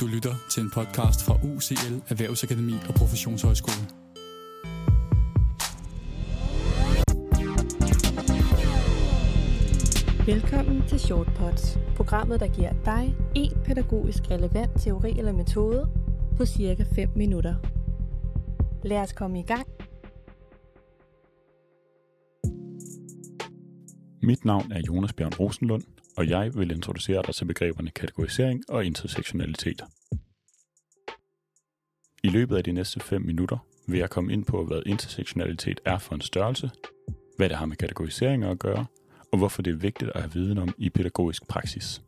[0.00, 3.84] Du lytter til en podcast fra UCL Erhvervsakademi og Professionshøjskole.
[10.26, 15.90] Velkommen til Shortpods, programmet, der giver dig en pædagogisk relevant teori eller metode
[16.36, 17.54] på cirka 5 minutter.
[18.84, 19.66] Lad os komme i gang.
[24.22, 25.82] Mit navn er Jonas Bjørn Rosenlund,
[26.18, 29.82] og jeg vil introducere dig til begreberne kategorisering og intersektionalitet.
[32.24, 35.98] I løbet af de næste 5 minutter vil jeg komme ind på, hvad intersektionalitet er
[35.98, 36.70] for en størrelse,
[37.36, 38.86] hvad det har med kategoriseringer at gøre,
[39.32, 42.02] og hvorfor det er vigtigt at have viden om i pædagogisk praksis.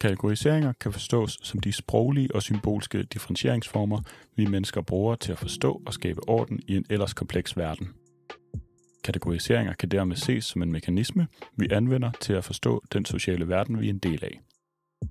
[0.00, 4.00] Kategoriseringer kan forstås som de sproglige og symbolske differentieringsformer,
[4.36, 7.88] vi mennesker bruger til at forstå og skabe orden i en ellers kompleks verden.
[9.08, 11.26] Kategoriseringer kan dermed ses som en mekanisme,
[11.56, 14.40] vi anvender til at forstå den sociale verden, vi er en del af.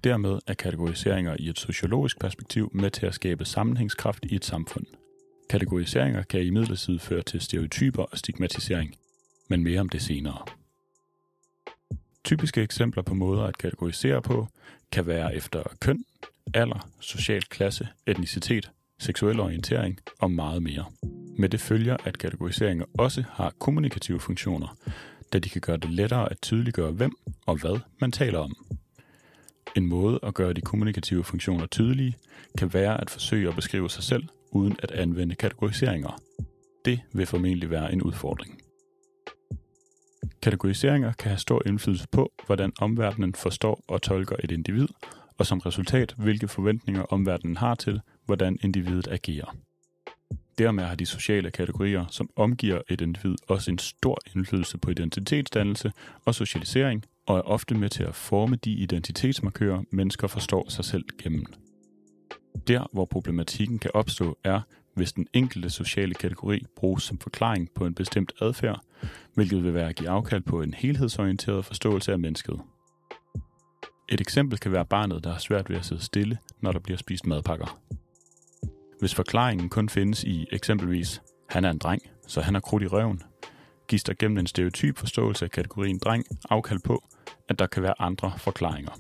[0.04, 4.86] Dermed er kategoriseringer i et sociologisk perspektiv med til at skabe sammenhængskraft i et samfund.
[5.49, 8.96] Kategoriseringer kan i midlertid føre til stereotyper og stigmatisering,
[9.48, 10.46] men mere om det senere.
[12.24, 14.48] Typiske eksempler på måder at kategorisere på
[14.91, 16.05] kan være efter køn,
[16.54, 20.86] alder, social klasse, etnicitet, seksuel orientering og meget mere.
[21.40, 24.77] Med det følger, at kategoriseringer også har kommunikative funktioner,
[25.34, 27.12] da de kan gøre det lettere at tydeliggøre, hvem
[27.46, 28.55] og hvad man taler om.
[29.76, 32.18] En måde at gøre de kommunikative funktioner tydelige
[32.58, 36.21] kan være at forsøge at beskrive sig selv uden at anvende kategoriseringer.
[36.85, 38.62] Det vil formentlig være en udfordring.
[40.41, 44.88] Kategoriseringer kan have stor indflydelse på, hvordan omverdenen forstår og tolker et individ,
[45.38, 49.55] og som resultat, hvilke forventninger omverdenen har til, hvordan individet agerer.
[50.58, 55.91] Dermed har de sociale kategorier, som omgiver et individ, også en stor indflydelse på identitetsdannelse
[56.26, 61.05] og socialisering, og er ofte med til at forme de identitetsmarkører, mennesker forstår sig selv
[61.24, 61.46] gennem.
[62.68, 64.62] Der, hvor problematikken kan opstå, er,
[64.96, 68.81] hvis den enkelte sociale kategori bruges som forklaring på en bestemt adfærd,
[69.34, 72.60] hvilket vil være at give afkald på en helhedsorienteret forståelse af mennesket.
[74.10, 76.98] Et eksempel kan være barnet, der har svært ved at sidde stille, når der bliver
[76.98, 77.80] spist madpakker.
[79.00, 82.88] Hvis forklaringen kun findes i eksempelvis, han er en dreng, så han har krudt i
[82.88, 83.24] røven,
[83.88, 87.03] gives der gennem en stereotyp forståelse af kategorien dreng afkald på,
[87.50, 88.91] at der kan være andre forklaringer.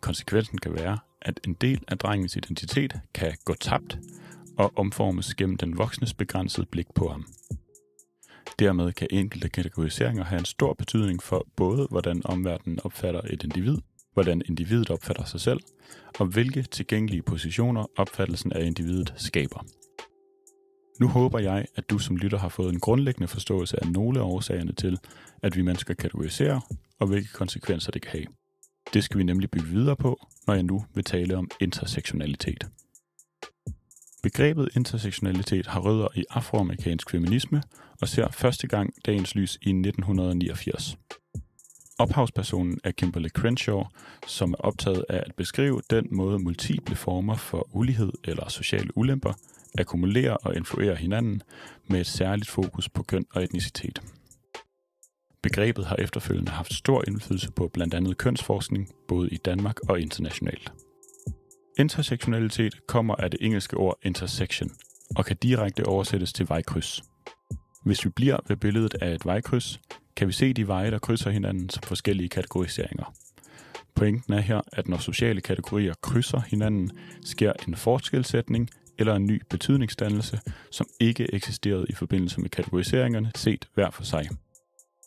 [0.00, 3.98] Konsekvensen kan være, at en del af drengens identitet kan gå tabt
[4.58, 7.26] og omformes gennem den voksnes begrænsede blik på ham.
[8.58, 13.78] Dermed kan enkelte kategoriseringer have en stor betydning for både, hvordan omverdenen opfatter et individ,
[14.14, 15.60] hvordan individet opfatter sig selv,
[16.18, 19.66] og hvilke tilgængelige positioner opfattelsen af individet skaber.
[21.00, 24.24] Nu håber jeg, at du som lytter har fået en grundlæggende forståelse af nogle af
[24.24, 24.98] årsagerne til,
[25.42, 26.60] at vi mennesker kategoriserer,
[27.00, 28.26] og hvilke konsekvenser det kan have.
[28.94, 32.66] Det skal vi nemlig bygge videre på, når jeg nu vil tale om intersektionalitet.
[34.22, 37.62] Begrebet intersektionalitet har rødder i afroamerikansk feminisme
[38.00, 40.98] og ser første gang dagens lys i 1989.
[41.98, 43.84] Ophavspersonen er Kimberly Crenshaw,
[44.26, 49.32] som er optaget af at beskrive den måde multiple former for ulighed eller sociale ulemper
[49.78, 51.42] akkumulerer og influerer hinanden
[51.86, 54.02] med et særligt fokus på køn og etnicitet.
[55.42, 60.72] Begrebet har efterfølgende haft stor indflydelse på blandt andet kønsforskning, både i Danmark og internationalt.
[61.78, 64.70] Intersektionalitet kommer af det engelske ord intersection
[65.16, 67.02] og kan direkte oversættes til vejkryds.
[67.84, 69.80] Hvis vi bliver ved billedet af et vejkryds,
[70.16, 73.14] kan vi se de veje, der krydser hinanden som forskellige kategoriseringer.
[73.94, 76.90] Pointen er her, at når sociale kategorier krydser hinanden,
[77.24, 83.68] sker en forskelsætning eller en ny betydningsdannelse, som ikke eksisterede i forbindelse med kategoriseringerne set
[83.74, 84.28] hver for sig.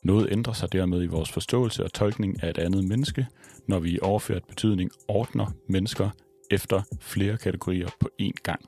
[0.04, 3.28] Noget ændrer sig dermed i vores forståelse og tolkning af et andet menneske,
[3.68, 6.10] når vi i overført betydning ordner mennesker
[6.52, 8.62] efter flere kategorier på én gang.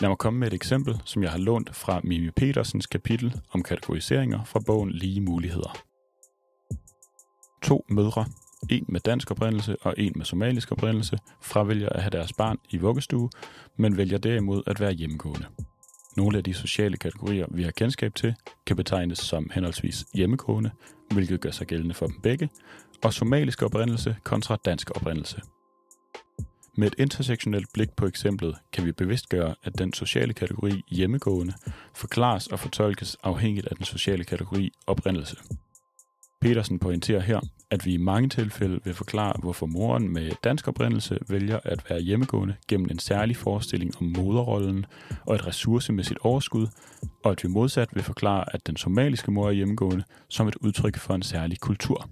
[0.00, 3.62] Lad mig komme med et eksempel, som jeg har lånt fra Mimi Petersens kapitel om
[3.62, 5.76] kategoriseringer fra bogen Lige Muligheder.
[7.62, 8.26] To mødre,
[8.70, 12.76] en med dansk oprindelse og en med somalisk oprindelse, fravælger at have deres barn i
[12.76, 13.30] vuggestue,
[13.76, 15.46] men vælger derimod at være hjemmegående.
[16.16, 18.34] Nogle af de sociale kategorier, vi har kendskab til,
[18.66, 20.70] kan betegnes som henholdsvis hjemmegående,
[21.10, 22.48] hvilket gør sig gældende for dem begge,
[23.04, 25.40] og somalisk oprindelse kontra dansk oprindelse–
[26.76, 31.52] med et intersektionelt blik på eksemplet kan vi bevidstgøre, at den sociale kategori hjemmegående
[31.94, 35.36] forklares og fortolkes afhængigt af den sociale kategori oprindelse.
[36.40, 37.40] Petersen pointerer her,
[37.70, 42.00] at vi i mange tilfælde vil forklare, hvorfor moren med dansk oprindelse vælger at være
[42.00, 44.86] hjemmegående gennem en særlig forestilling om moderrollen
[45.26, 46.66] og et ressourcemæssigt overskud,
[47.24, 50.98] og at vi modsat vil forklare, at den somaliske mor er hjemmegående som et udtryk
[50.98, 52.08] for en særlig kultur.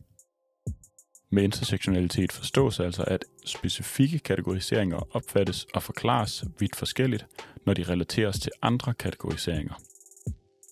[1.34, 7.26] Med intersektionalitet forstås altså, at specifikke kategoriseringer opfattes og forklares vidt forskelligt,
[7.66, 9.74] når de relateres til andre kategoriseringer.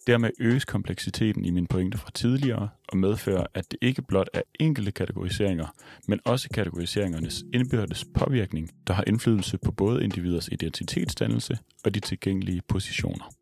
[0.06, 4.42] Dermed øges kompleksiteten i min pointe fra tidligere og medfører, at det ikke blot er
[4.60, 5.66] enkelte kategoriseringer,
[6.08, 12.62] men også kategoriseringernes indbyrdes påvirkning, der har indflydelse på både individers identitetsdannelse og de tilgængelige
[12.68, 13.41] positioner.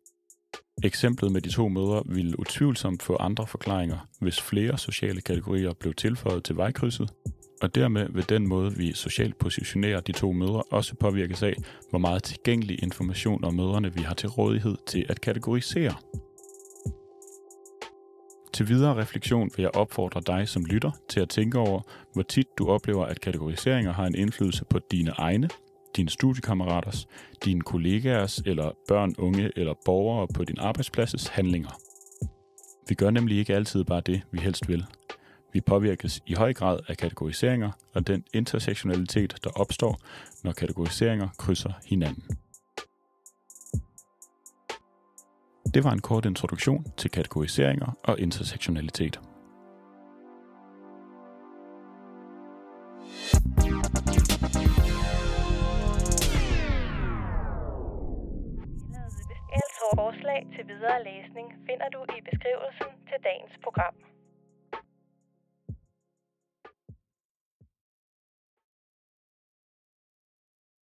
[0.83, 5.93] Eksemplet med de to mødre ville utvivlsomt få andre forklaringer, hvis flere sociale kategorier blev
[5.93, 7.09] tilføjet til vejkrydset,
[7.61, 11.53] og dermed vil den måde, vi socialt positionerer de to mødre, også påvirkes af,
[11.89, 15.93] hvor meget tilgængelig information om mødrene vi har til rådighed til at kategorisere.
[18.53, 21.81] Til videre refleksion vil jeg opfordre dig som lytter til at tænke over,
[22.13, 25.49] hvor tit du oplever, at kategoriseringer har en indflydelse på dine egne,
[25.95, 27.07] dine studiekammeraters,
[27.45, 31.69] dine kollegaers eller børn, unge eller borgere på din arbejdspladses handlinger.
[32.87, 34.85] Vi gør nemlig ikke altid bare det, vi helst vil.
[35.53, 39.99] Vi påvirkes i høj grad af kategoriseringer og den intersektionalitet, der opstår,
[40.43, 42.23] når kategoriseringer krydser hinanden.
[45.73, 49.19] Det var en kort introduktion til kategoriseringer og intersektionalitet.
[59.99, 63.95] Forslag til videre læsning finder du i beskrivelsen til dagens program.